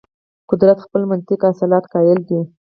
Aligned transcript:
قدرت 0.49 0.77
خپل 0.85 1.01
منطق 1.11 1.39
اصالت 1.51 1.83
قایل 1.93 2.19
دی. 2.27 2.39